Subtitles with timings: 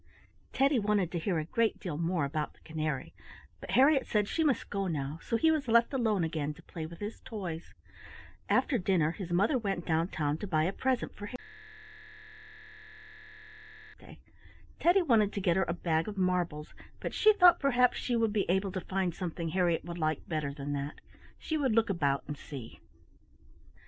[0.51, 3.13] Teddy wanted to hear a great deal more about the canary,
[3.59, 6.87] but Harriett said she must go now, so he was left alone again to play
[6.87, 7.75] with his toys.
[8.49, 14.07] After dinner his mother went down town to buy a present for Harriett, for the
[14.07, 14.35] next day was to be the little girl's
[14.65, 14.83] birthday.
[14.83, 18.33] Teddy wanted to get her a bag of marbles, but she thought perhaps she would
[18.33, 20.99] be able to find something Harriett would like better than that.
[21.37, 22.79] She would look about and see.